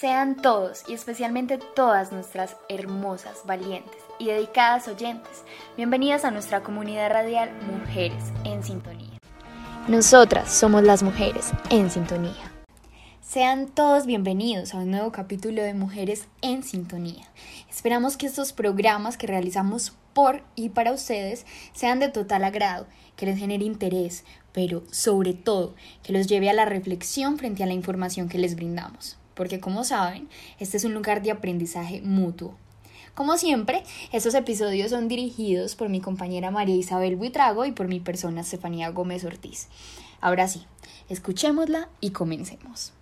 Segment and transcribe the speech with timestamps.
[0.00, 5.44] Sean todos y especialmente todas nuestras hermosas, valientes y dedicadas oyentes
[5.76, 9.18] bienvenidas a nuestra comunidad radial Mujeres en Sintonía.
[9.88, 12.50] Nosotras somos las mujeres en sintonía.
[13.20, 17.26] Sean todos bienvenidos a un nuevo capítulo de Mujeres en Sintonía.
[17.68, 21.44] Esperamos que estos programas que realizamos por y para ustedes
[21.74, 22.86] sean de total agrado,
[23.16, 27.66] que les genere interés, pero sobre todo que los lleve a la reflexión frente a
[27.66, 30.28] la información que les brindamos porque como saben,
[30.58, 32.54] este es un lugar de aprendizaje mutuo.
[33.14, 33.82] Como siempre,
[34.12, 38.90] estos episodios son dirigidos por mi compañera María Isabel Buitrago y por mi persona Estefanía
[38.90, 39.68] Gómez Ortiz.
[40.20, 40.66] Ahora sí,
[41.08, 42.92] escuchémosla y comencemos.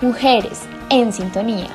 [0.00, 1.68] Mujeres en sintonía.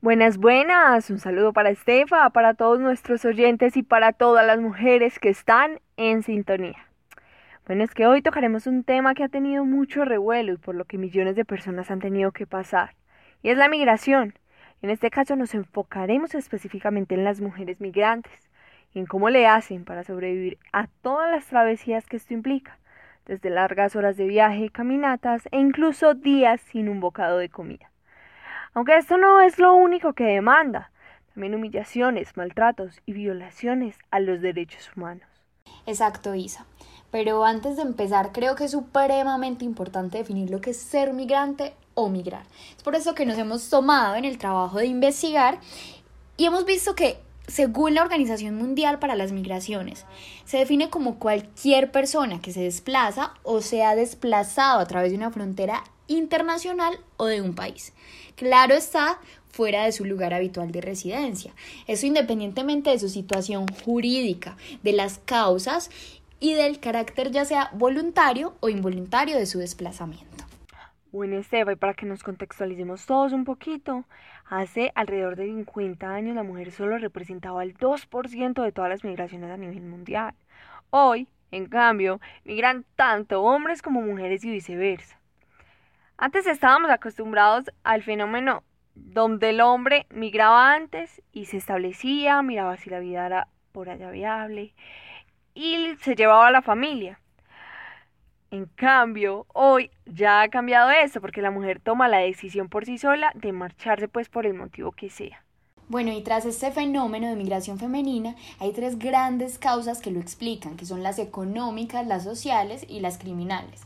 [0.00, 1.10] Buenas, buenas.
[1.10, 5.80] Un saludo para Estefa, para todos nuestros oyentes y para todas las mujeres que están
[5.96, 6.86] en sintonía.
[7.66, 10.84] Bueno, es que hoy tocaremos un tema que ha tenido mucho revuelo y por lo
[10.84, 12.94] que millones de personas han tenido que pasar,
[13.42, 14.34] y es la migración.
[14.82, 18.48] En este caso nos enfocaremos específicamente en las mujeres migrantes
[18.94, 22.78] y en cómo le hacen para sobrevivir a todas las travesías que esto implica,
[23.26, 27.90] desde largas horas de viaje, caminatas e incluso días sin un bocado de comida.
[28.74, 30.92] Aunque esto no es lo único que demanda,
[31.34, 35.35] también humillaciones, maltratos y violaciones a los derechos humanos.
[35.86, 36.66] Exacto, Isa.
[37.10, 41.74] Pero antes de empezar, creo que es supremamente importante definir lo que es ser migrante
[41.94, 42.44] o migrar.
[42.76, 45.58] Es por eso que nos hemos tomado en el trabajo de investigar
[46.36, 50.04] y hemos visto que según la Organización Mundial para las Migraciones,
[50.44, 55.16] se define como cualquier persona que se desplaza o se ha desplazado a través de
[55.16, 57.92] una frontera internacional o de un país.
[58.34, 59.18] Claro está,
[59.56, 61.54] fuera de su lugar habitual de residencia.
[61.86, 65.90] Eso independientemente de su situación jurídica, de las causas
[66.38, 70.44] y del carácter ya sea voluntario o involuntario de su desplazamiento.
[71.10, 74.04] Bueno, Esteban, y para que nos contextualicemos todos un poquito,
[74.44, 79.50] hace alrededor de 50 años la mujer solo representaba el 2% de todas las migraciones
[79.50, 80.34] a nivel mundial.
[80.90, 85.18] Hoy, en cambio, migran tanto hombres como mujeres y viceversa.
[86.18, 88.62] Antes estábamos acostumbrados al fenómeno
[88.96, 94.10] donde el hombre migraba antes y se establecía, miraba si la vida era por allá
[94.10, 94.74] viable,
[95.54, 97.20] y se llevaba a la familia.
[98.50, 102.96] En cambio, hoy ya ha cambiado eso porque la mujer toma la decisión por sí
[102.96, 105.42] sola de marcharse pues por el motivo que sea.
[105.88, 110.76] Bueno, y tras este fenómeno de migración femenina, hay tres grandes causas que lo explican,
[110.76, 113.82] que son las económicas, las sociales y las criminales.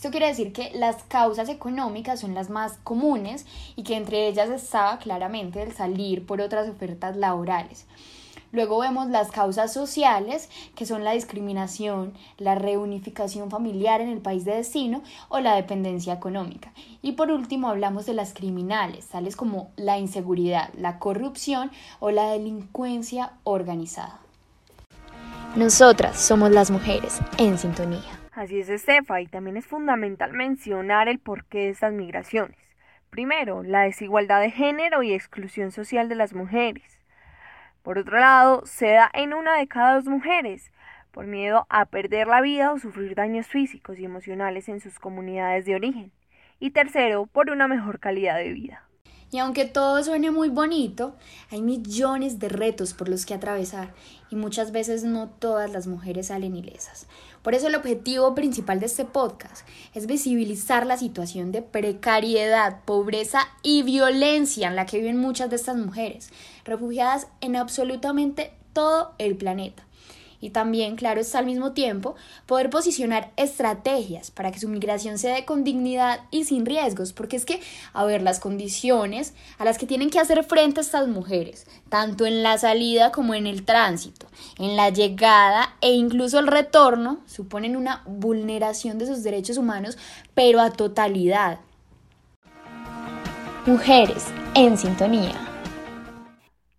[0.00, 3.44] Esto quiere decir que las causas económicas son las más comunes
[3.76, 7.84] y que entre ellas estaba claramente el salir por otras ofertas laborales.
[8.50, 14.46] Luego vemos las causas sociales, que son la discriminación, la reunificación familiar en el país
[14.46, 16.72] de destino o la dependencia económica.
[17.02, 22.30] Y por último hablamos de las criminales, tales como la inseguridad, la corrupción o la
[22.30, 24.18] delincuencia organizada.
[25.56, 28.19] Nosotras somos las mujeres en sintonía.
[28.32, 32.56] Así es, Estefa, y también es fundamental mencionar el porqué de estas migraciones.
[33.10, 37.00] Primero, la desigualdad de género y exclusión social de las mujeres.
[37.82, 40.70] Por otro lado, se da en una de cada dos mujeres,
[41.10, 45.64] por miedo a perder la vida o sufrir daños físicos y emocionales en sus comunidades
[45.64, 46.12] de origen.
[46.60, 48.89] Y tercero, por una mejor calidad de vida.
[49.32, 51.14] Y aunque todo suene muy bonito,
[51.50, 53.94] hay millones de retos por los que atravesar
[54.28, 57.06] y muchas veces no todas las mujeres salen ilesas.
[57.42, 63.48] Por eso el objetivo principal de este podcast es visibilizar la situación de precariedad, pobreza
[63.62, 66.30] y violencia en la que viven muchas de estas mujeres,
[66.64, 69.84] refugiadas en absolutamente todo el planeta
[70.40, 72.14] y también, claro está al mismo tiempo,
[72.46, 77.36] poder posicionar estrategias para que su migración se dé con dignidad y sin riesgos, porque
[77.36, 77.60] es que,
[77.92, 82.42] a ver, las condiciones a las que tienen que hacer frente estas mujeres, tanto en
[82.42, 84.26] la salida como en el tránsito,
[84.58, 89.98] en la llegada e incluso el retorno, suponen una vulneración de sus derechos humanos,
[90.34, 91.60] pero a totalidad.
[93.66, 95.49] Mujeres en sintonía.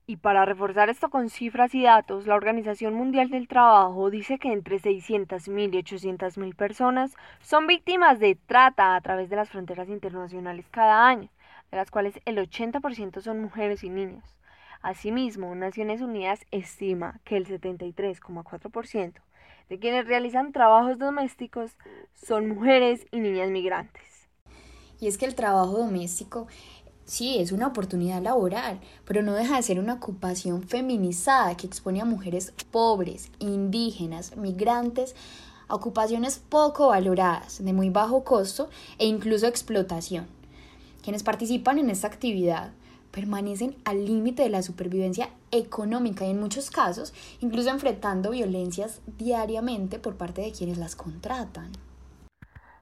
[0.08, 4.52] Y para reforzar esto con cifras y datos, la Organización Mundial del Trabajo dice que
[4.52, 10.66] entre 600.000 y 800.000 personas son víctimas de trata a través de las fronteras internacionales
[10.72, 11.30] cada año,
[11.70, 14.24] de las cuales el 80% son mujeres y niños.
[14.82, 19.14] Asimismo, Naciones Unidas estima que el 73,4%
[19.70, 21.78] de quienes realizan trabajos domésticos
[22.14, 24.28] son mujeres y niñas migrantes.
[25.00, 26.48] Y es que el trabajo doméstico
[27.12, 32.00] Sí, es una oportunidad laboral, pero no deja de ser una ocupación feminizada que expone
[32.00, 35.14] a mujeres pobres, indígenas, migrantes,
[35.68, 40.26] a ocupaciones poco valoradas, de muy bajo costo e incluso explotación.
[41.04, 42.72] Quienes participan en esta actividad
[43.12, 50.00] permanecen al límite de la supervivencia económica y en muchos casos incluso enfrentando violencias diariamente
[50.00, 51.74] por parte de quienes las contratan.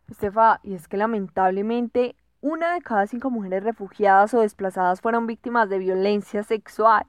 [0.07, 5.69] Estefa, y es que lamentablemente una de cada cinco mujeres refugiadas o desplazadas fueron víctimas
[5.69, 7.06] de violencia sexual.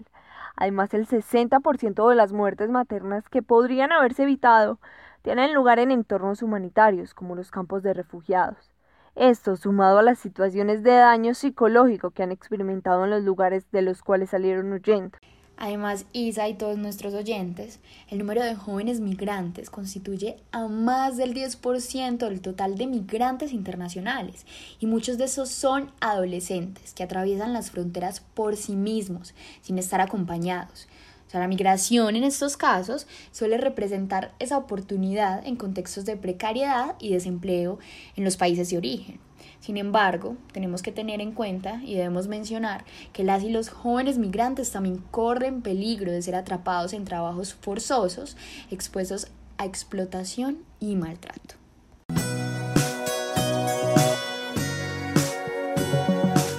[0.57, 4.81] Además, el 60% de las muertes maternas que podrían haberse evitado
[5.23, 8.73] tienen lugar en entornos humanitarios, como los campos de refugiados.
[9.15, 13.83] Esto, sumado a las situaciones de daño psicológico que han experimentado en los lugares de
[13.83, 15.19] los cuales salieron huyendo.
[15.63, 21.35] Además, Isa y todos nuestros oyentes, el número de jóvenes migrantes constituye a más del
[21.35, 24.47] 10% del total de migrantes internacionales
[24.81, 30.01] y muchos de esos son adolescentes que atraviesan las fronteras por sí mismos, sin estar
[30.01, 30.89] acompañados.
[31.27, 36.97] O sea, la migración en estos casos suele representar esa oportunidad en contextos de precariedad
[36.99, 37.79] y desempleo
[38.17, 39.21] en los países de origen.
[39.61, 44.19] Sin embargo, tenemos que tener en cuenta y debemos mencionar que las y los jóvenes
[44.19, 48.37] migrantes también corren peligro de ser atrapados en trabajos forzosos,
[48.71, 49.29] expuestos
[49.59, 51.57] a explotación y maltrato.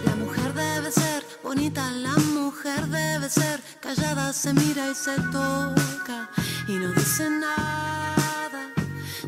[0.06, 6.30] La mujer debe ser bonita, la mujer debe ser callada, se mira y se toca
[6.68, 8.70] y no dice nada.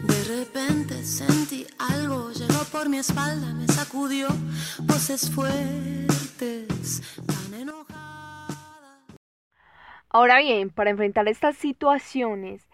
[0.03, 2.42] De repente sentí algo, llegó
[2.73, 4.27] por mi espalda, me sacudió
[4.79, 8.57] voces fuertes, tan enojadas.
[10.09, 12.67] Ahora bien, para enfrentar estas situaciones,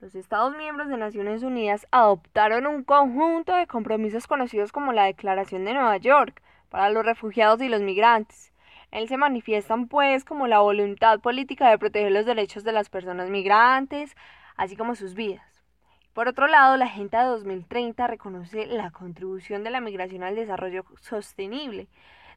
[0.00, 5.64] los Estados miembros de Naciones Unidas adoptaron un conjunto de compromisos conocidos como la Declaración
[5.64, 8.52] de Nueva York para los refugiados y los migrantes.
[8.90, 13.30] Él se manifiestan pues como la voluntad política de proteger los derechos de las personas
[13.30, 14.16] migrantes,
[14.56, 15.53] así como sus vidas.
[16.14, 20.84] Por otro lado, la Agenda de 2030 reconoce la contribución de la migración al desarrollo
[21.00, 21.88] sostenible,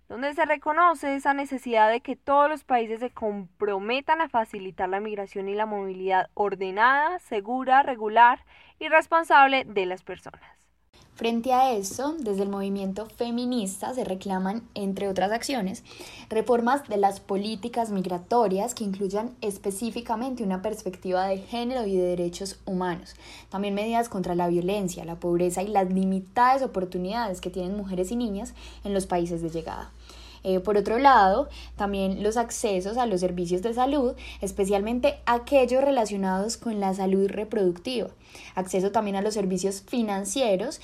[0.09, 4.99] donde se reconoce esa necesidad de que todos los países se comprometan a facilitar la
[4.99, 8.43] migración y la movilidad ordenada, segura, regular
[8.79, 10.66] y responsable de las personas.
[11.17, 15.83] Frente a eso, desde el movimiento feminista se reclaman, entre otras acciones,
[16.29, 22.59] reformas de las políticas migratorias que incluyan específicamente una perspectiva de género y de derechos
[22.67, 23.15] humanos.
[23.49, 28.15] También medidas contra la violencia, la pobreza y las limitadas oportunidades que tienen mujeres y
[28.15, 28.53] niñas
[28.83, 29.91] en los países de llegada.
[30.47, 36.55] Eh, por otro lado, también los accesos a los servicios de salud, especialmente aquellos relacionados
[36.55, 38.07] con la salud reproductiva.
[38.55, 40.79] Acceso también a los servicios financieros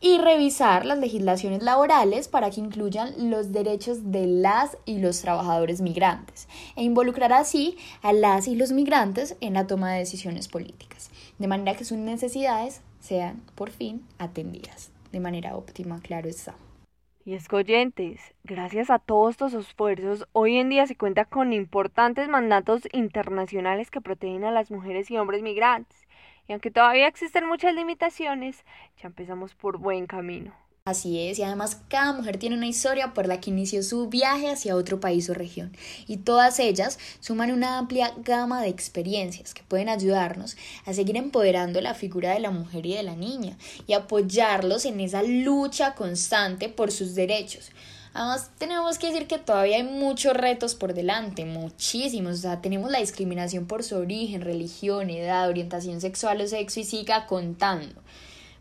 [0.00, 5.82] y revisar las legislaciones laborales para que incluyan los derechos de las y los trabajadores
[5.82, 11.10] migrantes e involucrar así a las y los migrantes en la toma de decisiones políticas,
[11.38, 16.54] de manera que sus necesidades sean por fin atendidas de manera óptima, claro está.
[17.28, 22.88] Y escoyentes, gracias a todos estos esfuerzos, hoy en día se cuenta con importantes mandatos
[22.90, 26.08] internacionales que protegen a las mujeres y hombres migrantes.
[26.48, 28.64] Y aunque todavía existen muchas limitaciones,
[28.96, 30.54] ya empezamos por buen camino.
[30.88, 34.48] Así es, y además cada mujer tiene una historia por la que inició su viaje
[34.48, 35.76] hacia otro país o región,
[36.06, 40.56] y todas ellas suman una amplia gama de experiencias que pueden ayudarnos
[40.86, 45.00] a seguir empoderando la figura de la mujer y de la niña, y apoyarlos en
[45.00, 47.70] esa lucha constante por sus derechos.
[48.14, 52.38] Además, tenemos que decir que todavía hay muchos retos por delante, muchísimos.
[52.38, 56.84] O sea, tenemos la discriminación por su origen, religión, edad, orientación sexual o sexo y
[56.84, 58.00] siga contando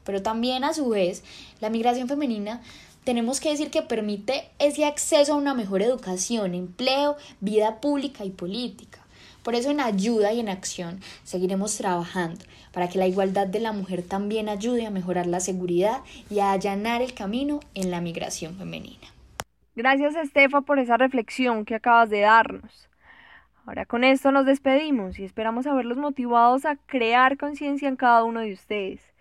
[0.07, 1.21] pero también a su vez
[1.59, 2.61] la migración femenina
[3.03, 8.29] tenemos que decir que permite ese acceso a una mejor educación, empleo, vida pública y
[8.29, 8.99] política.
[9.43, 13.73] Por eso en ayuda y en acción seguiremos trabajando para que la igualdad de la
[13.73, 18.55] mujer también ayude a mejorar la seguridad y a allanar el camino en la migración
[18.55, 19.07] femenina.
[19.75, 22.87] Gracias Estefa por esa reflexión que acabas de darnos.
[23.65, 28.39] Ahora con esto nos despedimos y esperamos haberlos motivados a crear conciencia en cada uno
[28.39, 29.16] de ustedes.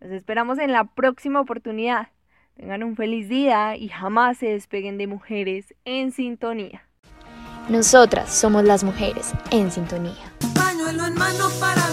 [0.00, 2.08] Los esperamos en la próxima oportunidad.
[2.56, 6.82] Tengan un feliz día y jamás se despeguen de mujeres en sintonía.
[7.68, 10.32] Nosotras somos las mujeres en sintonía.
[10.54, 11.85] Pañuelo en mano para